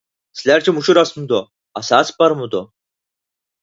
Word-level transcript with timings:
سىلەرچە 0.39 0.73
مۇشۇ 0.77 0.95
راستمىدۇ؟ 0.99 1.43
ئاساسى 1.83 2.19
بارمىدۇ؟ 2.21 2.67